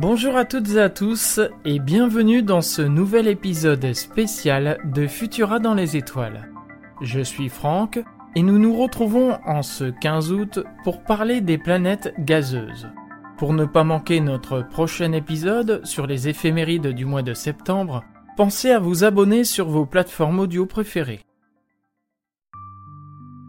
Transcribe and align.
Bonjour 0.00 0.34
à 0.34 0.46
toutes 0.46 0.70
et 0.70 0.80
à 0.80 0.88
tous 0.88 1.40
et 1.66 1.78
bienvenue 1.78 2.42
dans 2.42 2.62
ce 2.62 2.80
nouvel 2.80 3.28
épisode 3.28 3.92
spécial 3.92 4.78
de 4.82 5.06
Futura 5.06 5.58
dans 5.58 5.74
les 5.74 5.94
étoiles. 5.98 6.48
Je 7.02 7.20
suis 7.20 7.50
Franck 7.50 8.02
et 8.34 8.42
nous 8.42 8.58
nous 8.58 8.74
retrouvons 8.74 9.38
en 9.44 9.60
ce 9.60 9.84
15 9.90 10.32
août 10.32 10.60
pour 10.84 11.04
parler 11.04 11.42
des 11.42 11.58
planètes 11.58 12.14
gazeuses. 12.18 12.88
Pour 13.36 13.52
ne 13.52 13.66
pas 13.66 13.84
manquer 13.84 14.20
notre 14.20 14.62
prochain 14.62 15.12
épisode 15.12 15.84
sur 15.84 16.06
les 16.06 16.28
éphémérides 16.28 16.94
du 16.94 17.04
mois 17.04 17.20
de 17.20 17.34
septembre, 17.34 18.02
pensez 18.38 18.70
à 18.70 18.78
vous 18.78 19.04
abonner 19.04 19.44
sur 19.44 19.68
vos 19.68 19.84
plateformes 19.84 20.40
audio 20.40 20.64
préférées. 20.64 21.26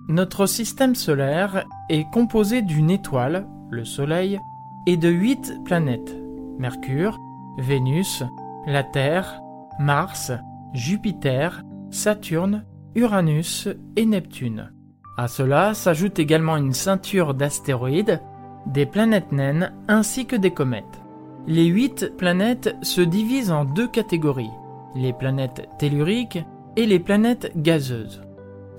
Notre 0.09 0.47
système 0.47 0.95
solaire 0.95 1.63
est 1.87 2.03
composé 2.11 2.61
d'une 2.61 2.91
étoile, 2.91 3.47
le 3.69 3.85
Soleil, 3.85 4.37
et 4.85 4.97
de 4.97 5.07
huit 5.07 5.53
planètes. 5.63 6.20
Mercure, 6.61 7.17
Vénus, 7.57 8.23
la 8.67 8.83
Terre, 8.83 9.41
Mars, 9.79 10.31
Jupiter, 10.73 11.63
Saturne, 11.89 12.65
Uranus 12.93 13.67
et 13.95 14.05
Neptune. 14.05 14.71
À 15.17 15.27
cela 15.27 15.73
s'ajoute 15.73 16.19
également 16.19 16.57
une 16.57 16.73
ceinture 16.73 17.33
d'astéroïdes, 17.33 18.21
des 18.67 18.85
planètes 18.85 19.31
naines 19.31 19.73
ainsi 19.87 20.27
que 20.27 20.35
des 20.35 20.51
comètes. 20.51 21.01
Les 21.47 21.65
huit 21.65 22.15
planètes 22.15 22.75
se 22.83 23.01
divisent 23.01 23.51
en 23.51 23.65
deux 23.65 23.87
catégories, 23.87 24.51
les 24.93 25.13
planètes 25.13 25.67
telluriques 25.79 26.45
et 26.75 26.85
les 26.85 26.99
planètes 26.99 27.53
gazeuses. 27.55 28.21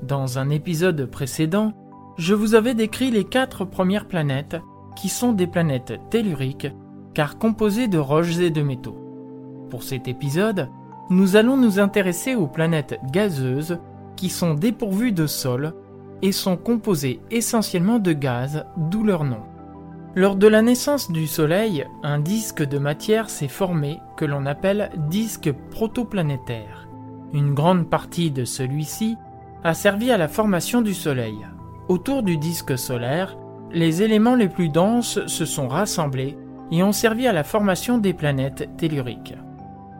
Dans 0.04 0.38
un 0.38 0.50
épisode 0.50 1.06
précédent, 1.06 1.72
je 2.16 2.34
vous 2.34 2.54
avais 2.54 2.74
décrit 2.74 3.10
les 3.10 3.24
quatre 3.24 3.64
premières 3.64 4.06
planètes 4.06 4.56
qui 4.94 5.08
sont 5.08 5.32
des 5.32 5.48
planètes 5.48 5.98
telluriques 6.10 6.68
car 7.14 7.38
composées 7.38 7.88
de 7.88 7.98
roches 7.98 8.38
et 8.38 8.50
de 8.50 8.62
métaux. 8.62 8.98
Pour 9.70 9.82
cet 9.82 10.08
épisode, 10.08 10.68
nous 11.10 11.36
allons 11.36 11.56
nous 11.56 11.78
intéresser 11.78 12.34
aux 12.34 12.46
planètes 12.46 13.00
gazeuses 13.10 13.78
qui 14.16 14.28
sont 14.28 14.54
dépourvues 14.54 15.12
de 15.12 15.26
sol 15.26 15.74
et 16.22 16.32
sont 16.32 16.56
composées 16.56 17.20
essentiellement 17.30 17.98
de 17.98 18.12
gaz, 18.12 18.64
d'où 18.76 19.02
leur 19.02 19.24
nom. 19.24 19.42
Lors 20.14 20.36
de 20.36 20.46
la 20.46 20.62
naissance 20.62 21.10
du 21.10 21.26
Soleil, 21.26 21.86
un 22.02 22.18
disque 22.18 22.62
de 22.62 22.78
matière 22.78 23.30
s'est 23.30 23.48
formé 23.48 23.98
que 24.16 24.24
l'on 24.24 24.44
appelle 24.46 24.90
disque 25.08 25.52
protoplanétaire. 25.70 26.86
Une 27.32 27.54
grande 27.54 27.88
partie 27.88 28.30
de 28.30 28.44
celui-ci 28.44 29.16
a 29.64 29.74
servi 29.74 30.10
à 30.10 30.18
la 30.18 30.28
formation 30.28 30.82
du 30.82 30.92
Soleil. 30.92 31.38
Autour 31.88 32.22
du 32.22 32.36
disque 32.36 32.76
solaire, 32.76 33.38
les 33.72 34.02
éléments 34.02 34.34
les 34.34 34.48
plus 34.48 34.68
denses 34.68 35.26
se 35.26 35.46
sont 35.46 35.66
rassemblés 35.66 36.36
et 36.72 36.82
ont 36.82 36.92
servi 36.92 37.28
à 37.28 37.32
la 37.32 37.44
formation 37.44 37.98
des 37.98 38.14
planètes 38.14 38.68
telluriques. 38.76 39.34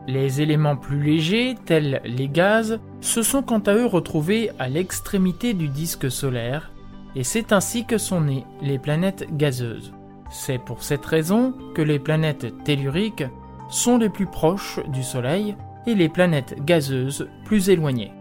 Les 0.07 0.41
éléments 0.41 0.75
plus 0.75 1.01
légers, 1.01 1.55
tels 1.65 2.01
les 2.03 2.27
gaz, 2.27 2.81
se 2.99 3.21
sont 3.21 3.41
quant 3.41 3.59
à 3.59 3.73
eux 3.73 3.85
retrouvés 3.85 4.49
à 4.59 4.67
l'extrémité 4.67 5.53
du 5.53 5.69
disque 5.69 6.11
solaire, 6.11 6.71
et 7.15 7.23
c'est 7.23 7.53
ainsi 7.53 7.85
que 7.85 7.97
sont 7.97 8.21
nées 8.21 8.45
les 8.61 8.79
planètes 8.79 9.27
gazeuses. 9.37 9.93
C'est 10.29 10.57
pour 10.57 10.83
cette 10.83 11.05
raison 11.05 11.53
que 11.75 11.81
les 11.81 11.99
planètes 11.99 12.51
telluriques 12.63 13.23
sont 13.69 13.97
les 13.97 14.09
plus 14.09 14.25
proches 14.25 14.79
du 14.87 15.03
Soleil 15.03 15.55
et 15.85 15.93
les 15.93 16.09
planètes 16.09 16.55
gazeuses 16.65 17.29
plus 17.45 17.69
éloignées. 17.69 18.11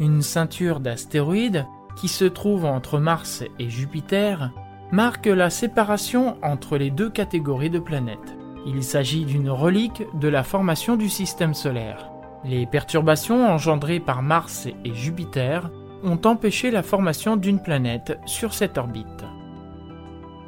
Une 0.00 0.22
ceinture 0.22 0.80
d'astéroïdes 0.80 1.66
qui 1.96 2.08
se 2.08 2.24
trouve 2.24 2.64
entre 2.64 2.98
Mars 2.98 3.44
et 3.58 3.70
Jupiter 3.70 4.50
marque 4.92 5.26
la 5.26 5.50
séparation 5.50 6.36
entre 6.42 6.76
les 6.76 6.90
deux 6.90 7.10
catégories 7.10 7.70
de 7.70 7.78
planètes. 7.78 8.36
Il 8.66 8.82
s'agit 8.82 9.24
d'une 9.24 9.50
relique 9.50 10.02
de 10.14 10.28
la 10.28 10.42
formation 10.42 10.96
du 10.96 11.08
système 11.08 11.54
solaire. 11.54 12.10
Les 12.44 12.66
perturbations 12.66 13.46
engendrées 13.48 14.00
par 14.00 14.22
Mars 14.22 14.66
et 14.84 14.94
Jupiter 14.94 15.70
ont 16.02 16.20
empêché 16.24 16.70
la 16.70 16.82
formation 16.82 17.36
d'une 17.36 17.62
planète 17.62 18.18
sur 18.26 18.54
cette 18.54 18.78
orbite. 18.78 19.24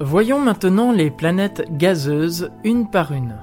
Voyons 0.01 0.41
maintenant 0.41 0.91
les 0.91 1.11
planètes 1.11 1.65
gazeuses 1.71 2.51
une 2.65 2.91
par 2.91 3.13
une. 3.13 3.37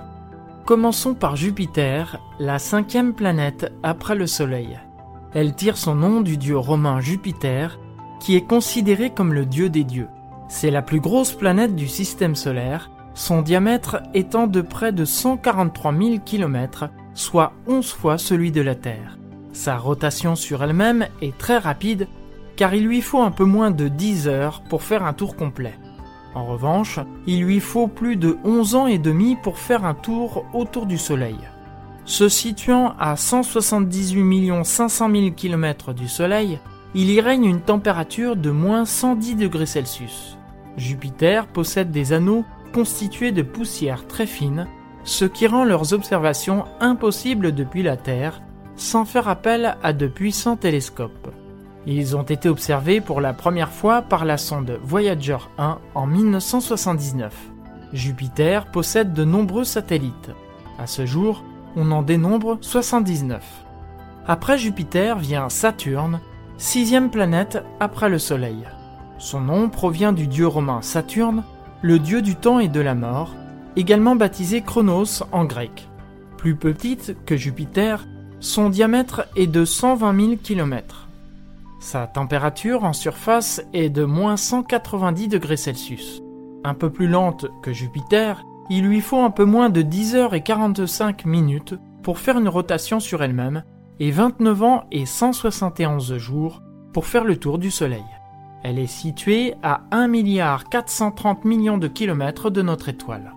Commençons 0.66 1.14
par 1.14 1.36
Jupiter, 1.36 2.20
la 2.40 2.60
cinquième 2.60 3.14
planète 3.14 3.72
après 3.82 4.16
le 4.16 4.28
Soleil. 4.28 4.80
Elle 5.34 5.56
tire 5.56 5.78
son 5.78 5.96
nom 5.96 6.22
du 6.22 6.38
dieu 6.38 6.58
romain 6.58 7.00
Jupiter, 7.00 7.80
qui 8.20 8.36
est 8.36 8.46
considéré 8.46 9.12
comme 9.12 9.34
le 9.34 9.46
dieu 9.46 9.70
des 9.70 9.84
dieux. 9.84 10.10
C'est 10.50 10.72
la 10.72 10.82
plus 10.82 11.00
grosse 11.00 11.32
planète 11.32 11.76
du 11.76 11.88
système 11.88 12.36
solaire, 12.36 12.90
son 13.14 13.44
diamètre 13.44 14.02
étant 14.16 14.48
de 14.48 14.62
près 14.62 14.92
de 14.92 15.06
143 15.06 15.94
000 15.94 16.18
km, 16.26 16.90
soit 17.14 17.54
11 17.68 17.92
fois 17.94 18.18
celui 18.18 18.52
de 18.52 18.62
la 18.62 18.74
Terre. 18.74 19.20
Sa 19.54 19.78
rotation 19.78 20.36
sur 20.36 20.64
elle-même 20.64 21.08
est 21.22 21.38
très 21.38 21.60
rapide, 21.60 22.08
car 22.56 22.74
il 22.74 22.86
lui 22.86 23.02
faut 23.02 23.22
un 23.22 23.30
peu 23.30 23.46
moins 23.46 23.70
de 23.70 23.88
10 23.88 24.28
heures 24.28 24.64
pour 24.70 24.82
faire 24.82 25.04
un 25.04 25.14
tour 25.14 25.36
complet. 25.36 25.78
En 26.34 26.48
revanche, 26.48 27.00
il 27.28 27.44
lui 27.44 27.60
faut 27.60 27.88
plus 27.88 28.16
de 28.16 28.38
11 28.44 28.74
ans 28.74 28.88
et 28.88 28.98
demi 28.98 29.36
pour 29.36 29.60
faire 29.60 29.86
un 29.86 29.94
tour 29.94 30.46
autour 30.54 30.88
du 30.88 30.98
Soleil. 30.98 31.38
Se 32.06 32.28
situant 32.28 32.96
à 33.00 33.16
178 33.16 34.66
500 34.66 35.12
000 35.12 35.32
km 35.32 35.94
du 35.94 36.08
Soleil, 36.08 36.60
il 36.96 37.12
y 37.12 37.22
règne 37.22 37.46
une 37.46 37.62
température 37.62 38.36
de 38.36 38.50
moins 38.50 38.86
110 38.86 39.36
degrés 39.36 39.68
Celsius. 39.68 40.39
Jupiter 40.78 41.48
possède 41.48 41.92
des 41.92 42.14
anneaux 42.14 42.46
constitués 42.74 43.32
de 43.32 43.42
poussière 43.42 44.08
très 44.08 44.26
fine, 44.26 44.68
ce 45.04 45.26
qui 45.26 45.48
rend 45.48 45.64
leurs 45.64 45.94
observations 45.94 46.66
impossibles 46.80 47.54
depuis 47.54 47.84
la 47.84 47.98
Terre, 47.98 48.42
sans 48.76 49.06
faire 49.06 49.28
appel 49.28 49.76
à 49.84 49.94
de 49.94 50.08
puissants 50.08 50.56
télescopes. 50.56 51.34
Ils 51.86 52.16
ont 52.16 52.24
été 52.24 52.50
observés 52.50 53.02
pour 53.02 53.22
la 53.22 53.34
première 53.34 53.72
fois 53.72 54.02
par 54.02 54.26
la 54.26 54.38
sonde 54.38 54.80
Voyager 54.84 55.38
1 55.58 55.80
en 55.96 56.08
1979. 56.08 57.34
Jupiter 57.94 58.68
possède 58.68 59.14
de 59.14 59.24
nombreux 59.24 59.64
satellites. 59.64 60.32
À 60.78 60.86
ce 60.86 61.06
jour, 61.06 61.44
on 61.76 61.92
en 61.92 62.04
dénombre 62.04 62.58
79. 62.62 63.44
Après 64.28 64.58
Jupiter 64.58 65.18
vient 65.18 65.50
Saturne, 65.50 66.20
sixième 66.58 67.10
planète 67.10 67.64
après 67.80 68.10
le 68.10 68.20
Soleil. 68.20 68.68
Son 69.20 69.42
nom 69.42 69.68
provient 69.68 70.14
du 70.14 70.28
dieu 70.28 70.48
romain 70.48 70.82
Saturne, 70.82 71.44
le 71.82 72.00
dieu 72.00 72.22
du 72.22 72.36
temps 72.36 72.60
et 72.60 72.70
de 72.70 72.80
la 72.80 72.96
mort, 72.96 73.36
également 73.76 74.16
baptisé 74.16 74.62
Chronos 74.62 75.24
en 75.34 75.44
grec. 75.44 75.90
Plus 76.38 76.56
petite 76.56 77.18
que 77.26 77.36
Jupiter, 77.36 78.08
son 78.40 78.70
diamètre 78.70 79.28
est 79.36 79.48
de 79.48 79.66
120 79.66 80.20
000 80.20 80.36
km. 80.42 81.10
Sa 81.82 82.08
température 82.08 82.86
en 82.86 82.94
surface 82.94 83.62
est 83.74 83.90
de 83.90 84.06
moins 84.06 84.38
190 84.38 85.28
degrés 85.28 85.58
Celsius. 85.58 86.22
Un 86.64 86.74
peu 86.74 86.90
plus 86.90 87.08
lente 87.08 87.46
que 87.62 87.74
Jupiter, 87.74 88.44
il 88.70 88.86
lui 88.86 89.02
faut 89.02 89.20
un 89.20 89.32
peu 89.32 89.46
moins 89.46 89.70
de 89.70 89.82
10 89.82 90.16
heures 90.16 90.34
et 90.34 90.44
45 90.44 91.26
minutes 91.26 91.76
pour 92.04 92.20
faire 92.20 92.38
une 92.38 92.48
rotation 92.48 93.02
sur 93.02 93.22
elle-même 93.22 93.64
et 94.00 94.12
29 94.12 94.64
ans 94.64 94.84
et 94.92 95.06
171 95.06 96.16
jours 96.18 96.62
pour 96.94 97.06
faire 97.06 97.26
le 97.26 97.38
tour 97.38 97.58
du 97.58 97.70
Soleil. 97.70 98.06
Elle 98.64 98.80
est 98.80 98.88
située 98.88 99.56
à 99.64 99.84
1 99.92 100.08
milliard 100.08 100.68
430 100.70 101.46
millions 101.46 101.78
de 101.78 101.88
kilomètres 101.88 102.50
de 102.50 102.62
notre 102.62 102.90
étoile. 102.90 103.34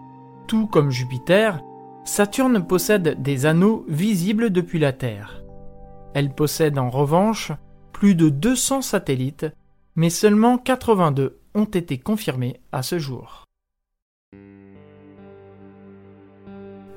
Tout 0.49 0.67
comme 0.67 0.91
Jupiter, 0.91 1.61
Saturne 2.05 2.67
possède 2.67 3.23
des 3.23 3.47
anneaux 3.47 3.85
visibles 3.89 4.51
depuis 4.51 4.79
la 4.79 4.93
Terre. 4.93 5.43
Elle 6.15 6.35
possède 6.35 6.79
en 6.79 6.91
revanche 6.91 7.53
plus 7.93 8.15
de 8.15 8.29
200 8.29 8.83
satellites, 8.83 9.47
mais 9.95 10.11
seulement 10.11 10.59
82 10.59 11.39
ont 11.55 11.65
été 11.65 11.99
confirmés 11.99 12.61
à 12.73 12.83
ce 12.83 12.99
jour. 12.99 13.45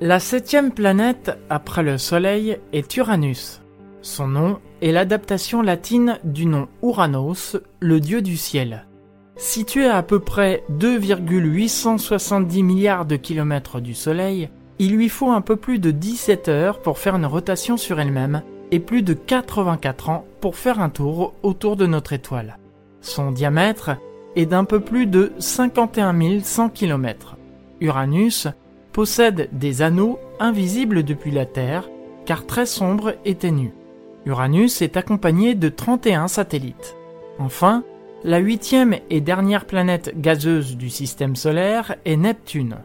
La 0.00 0.20
septième 0.20 0.72
planète 0.72 1.38
après 1.48 1.82
le 1.82 1.96
Soleil 1.96 2.58
est 2.72 2.96
Uranus. 2.96 3.62
Son 4.06 4.28
nom 4.28 4.60
est 4.82 4.92
l'adaptation 4.92 5.62
latine 5.62 6.20
du 6.22 6.46
nom 6.46 6.68
Uranos, 6.80 7.56
le 7.80 7.98
dieu 7.98 8.22
du 8.22 8.36
ciel. 8.36 8.86
Situé 9.34 9.88
à 9.88 9.96
à 9.96 10.04
peu 10.04 10.20
près 10.20 10.62
2,870 10.68 12.62
milliards 12.62 13.04
de 13.04 13.16
kilomètres 13.16 13.80
du 13.80 13.94
Soleil, 13.94 14.48
il 14.78 14.92
lui 14.92 15.08
faut 15.08 15.32
un 15.32 15.40
peu 15.40 15.56
plus 15.56 15.80
de 15.80 15.90
17 15.90 16.48
heures 16.48 16.82
pour 16.82 16.98
faire 16.98 17.16
une 17.16 17.26
rotation 17.26 17.76
sur 17.76 17.98
elle-même 17.98 18.42
et 18.70 18.78
plus 18.78 19.02
de 19.02 19.12
84 19.12 20.08
ans 20.08 20.24
pour 20.40 20.54
faire 20.54 20.78
un 20.78 20.88
tour 20.88 21.34
autour 21.42 21.74
de 21.74 21.86
notre 21.86 22.12
étoile. 22.12 22.58
Son 23.00 23.32
diamètre 23.32 23.90
est 24.36 24.46
d'un 24.46 24.64
peu 24.64 24.78
plus 24.78 25.06
de 25.06 25.32
51 25.40 26.44
100 26.44 26.68
km. 26.68 27.36
Uranus 27.80 28.46
possède 28.92 29.48
des 29.50 29.82
anneaux 29.82 30.20
invisibles 30.38 31.02
depuis 31.02 31.32
la 31.32 31.44
Terre, 31.44 31.90
car 32.24 32.46
très 32.46 32.66
sombres 32.66 33.12
et 33.24 33.34
ténus. 33.34 33.72
Uranus 34.26 34.82
est 34.82 34.96
accompagné 34.96 35.54
de 35.54 35.68
31 35.68 36.26
satellites. 36.26 36.96
Enfin, 37.38 37.84
la 38.24 38.38
huitième 38.38 38.96
et 39.08 39.20
dernière 39.20 39.66
planète 39.66 40.20
gazeuse 40.20 40.76
du 40.76 40.90
système 40.90 41.36
solaire 41.36 41.94
est 42.04 42.16
Neptune. 42.16 42.78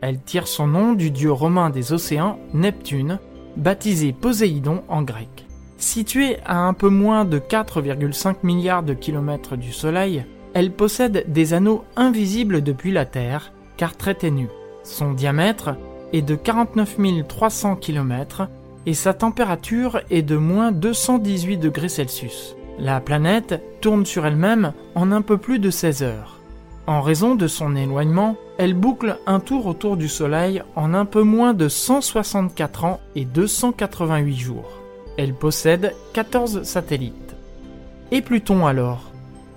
Elle 0.00 0.20
tire 0.20 0.48
son 0.48 0.66
nom 0.66 0.94
du 0.94 1.10
dieu 1.10 1.30
romain 1.30 1.68
des 1.68 1.92
océans, 1.92 2.38
Neptune, 2.54 3.18
baptisé 3.58 4.14
Poséidon 4.14 4.84
en 4.88 5.02
grec. 5.02 5.46
Située 5.76 6.38
à 6.46 6.60
un 6.60 6.72
peu 6.72 6.88
moins 6.88 7.26
de 7.26 7.38
4,5 7.38 8.36
milliards 8.42 8.82
de 8.82 8.94
kilomètres 8.94 9.56
du 9.56 9.72
Soleil, 9.72 10.24
elle 10.54 10.72
possède 10.72 11.30
des 11.30 11.52
anneaux 11.52 11.84
invisibles 11.96 12.62
depuis 12.62 12.92
la 12.92 13.04
Terre, 13.04 13.52
car 13.76 13.98
très 13.98 14.14
ténus. 14.14 14.48
Son 14.82 15.12
diamètre 15.12 15.76
est 16.14 16.22
de 16.22 16.36
49 16.36 16.96
300 17.28 17.76
km 17.76 18.48
et 18.86 18.94
sa 18.94 19.12
température 19.12 20.00
est 20.10 20.22
de 20.22 20.36
moins 20.36 20.72
218 20.72 21.58
degrés 21.58 21.88
Celsius. 21.88 22.56
La 22.78 23.00
planète 23.00 23.62
tourne 23.80 24.06
sur 24.06 24.26
elle-même 24.26 24.72
en 24.94 25.10
un 25.12 25.22
peu 25.22 25.38
plus 25.38 25.58
de 25.58 25.70
16 25.70 26.02
heures. 26.02 26.40
En 26.86 27.00
raison 27.00 27.34
de 27.34 27.48
son 27.48 27.74
éloignement, 27.74 28.36
elle 28.58 28.74
boucle 28.74 29.18
un 29.26 29.40
tour 29.40 29.66
autour 29.66 29.96
du 29.96 30.08
Soleil 30.08 30.62
en 30.76 30.94
un 30.94 31.04
peu 31.04 31.22
moins 31.22 31.52
de 31.52 31.68
164 31.68 32.84
ans 32.84 33.00
et 33.16 33.24
288 33.24 34.36
jours. 34.36 34.80
Elle 35.18 35.34
possède 35.34 35.94
14 36.12 36.62
satellites. 36.62 37.34
Et 38.12 38.22
Pluton 38.22 38.66
alors? 38.66 39.10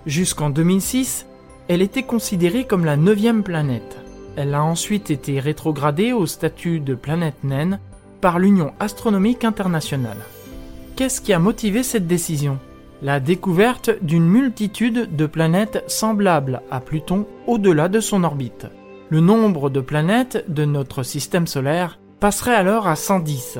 Jusqu'en 0.07 0.49
2006, 0.49 1.27
elle 1.67 1.83
était 1.83 2.03
considérée 2.03 2.63
comme 2.63 2.83
la 2.83 2.97
neuvième 2.97 3.43
planète. 3.43 3.97
Elle 4.35 4.55
a 4.55 4.63
ensuite 4.63 5.11
été 5.11 5.39
rétrogradée 5.39 6.13
au 6.13 6.25
statut 6.25 6.79
de 6.79 6.95
planète 6.95 7.43
naine 7.43 7.79
par 8.21 8.39
l'Union 8.39 8.73
astronomique 8.79 9.43
internationale. 9.43 10.17
Qu'est-ce 10.95 11.21
qui 11.21 11.33
a 11.33 11.39
motivé 11.39 11.83
cette 11.83 12.07
décision? 12.07 12.59
La 13.01 13.19
découverte 13.19 13.91
d'une 14.01 14.27
multitude 14.27 15.15
de 15.15 15.25
planètes 15.25 15.83
semblables 15.87 16.61
à 16.69 16.81
Pluton 16.81 17.25
au-delà 17.47 17.87
de 17.87 18.01
son 18.01 18.23
orbite. 18.23 18.67
Le 19.09 19.21
nombre 19.21 19.69
de 19.69 19.79
planètes 19.79 20.43
de 20.49 20.65
notre 20.65 21.03
système 21.03 21.47
solaire 21.47 21.97
passerait 22.19 22.55
alors 22.55 22.87
à 22.87 22.95
110. 22.95 23.59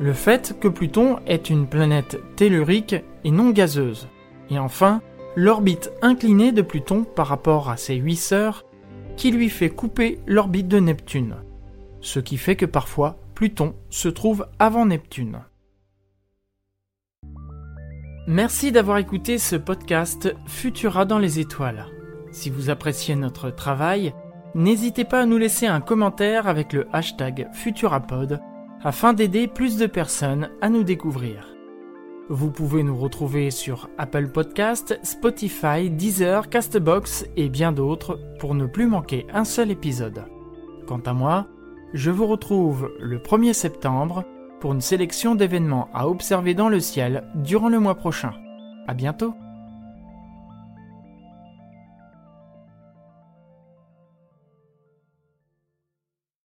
Le 0.00 0.12
fait 0.12 0.56
que 0.58 0.66
Pluton 0.66 1.20
est 1.26 1.48
une 1.48 1.68
planète 1.68 2.20
tellurique 2.34 2.96
et 3.22 3.30
non 3.30 3.50
gazeuse. 3.50 4.08
Et 4.50 4.58
enfin, 4.58 5.00
l'orbite 5.36 5.92
inclinée 6.02 6.50
de 6.50 6.62
Pluton 6.62 7.04
par 7.04 7.28
rapport 7.28 7.70
à 7.70 7.76
ses 7.76 7.94
huit 7.94 8.16
sœurs 8.16 8.64
qui 9.16 9.30
lui 9.30 9.48
fait 9.48 9.70
couper 9.70 10.18
l'orbite 10.26 10.68
de 10.68 10.80
Neptune. 10.80 11.36
Ce 12.00 12.18
qui 12.18 12.36
fait 12.36 12.56
que 12.56 12.66
parfois 12.66 13.18
Pluton 13.34 13.74
se 13.90 14.08
trouve 14.08 14.46
avant 14.58 14.86
Neptune. 14.86 15.40
Merci 18.28 18.70
d'avoir 18.70 18.98
écouté 18.98 19.38
ce 19.38 19.56
podcast 19.56 20.34
Futura 20.46 21.04
dans 21.04 21.18
les 21.18 21.40
étoiles. 21.40 21.86
Si 22.30 22.50
vous 22.50 22.70
appréciez 22.70 23.16
notre 23.16 23.50
travail, 23.50 24.14
n'hésitez 24.54 25.04
pas 25.04 25.22
à 25.22 25.26
nous 25.26 25.38
laisser 25.38 25.66
un 25.66 25.80
commentaire 25.80 26.46
avec 26.46 26.72
le 26.72 26.86
hashtag 26.92 27.48
Futurapod 27.52 28.40
afin 28.82 29.12
d'aider 29.12 29.48
plus 29.48 29.76
de 29.76 29.86
personnes 29.86 30.50
à 30.60 30.68
nous 30.68 30.84
découvrir. 30.84 31.48
Vous 32.28 32.50
pouvez 32.50 32.82
nous 32.82 32.96
retrouver 32.96 33.50
sur 33.50 33.90
Apple 33.98 34.28
Podcast, 34.28 34.98
Spotify, 35.02 35.90
Deezer, 35.90 36.48
Castbox 36.48 37.26
et 37.36 37.48
bien 37.48 37.72
d'autres 37.72 38.20
pour 38.38 38.54
ne 38.54 38.66
plus 38.66 38.86
manquer 38.86 39.26
un 39.32 39.44
seul 39.44 39.70
épisode. 39.70 40.24
Quant 40.86 41.02
à 41.04 41.12
moi, 41.12 41.48
je 41.94 42.10
vous 42.10 42.26
retrouve 42.26 42.90
le 42.98 43.18
1er 43.18 43.52
septembre 43.52 44.24
pour 44.60 44.72
une 44.72 44.80
sélection 44.80 45.34
d'événements 45.34 45.88
à 45.92 46.08
observer 46.08 46.54
dans 46.54 46.68
le 46.68 46.80
ciel 46.80 47.24
durant 47.34 47.68
le 47.68 47.80
mois 47.80 47.96
prochain. 47.96 48.32
À 48.86 48.94
bientôt! 48.94 49.34